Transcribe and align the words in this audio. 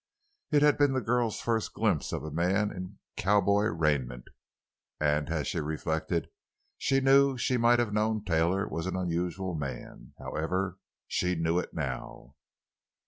It 0.49 0.63
had 0.63 0.79
been 0.79 0.93
the 0.93 0.99
girl's 1.01 1.39
first 1.39 1.75
glimpse 1.75 2.11
of 2.11 2.23
a 2.23 2.31
man 2.31 2.71
in 2.71 2.97
cowboy 3.17 3.65
raiment, 3.65 4.29
and, 4.99 5.29
as 5.29 5.47
she 5.47 5.59
reflected, 5.59 6.27
she 6.79 7.01
knew 7.01 7.37
she 7.37 7.55
might 7.57 7.77
have 7.77 7.93
known 7.93 8.23
Taylor 8.25 8.67
was 8.67 8.87
an 8.87 8.95
unusual 8.95 9.53
man. 9.53 10.13
However, 10.17 10.79
she 11.07 11.35
knew 11.35 11.59
it 11.59 11.75
now. 11.75 12.33